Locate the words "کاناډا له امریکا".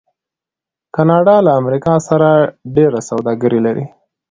0.95-1.93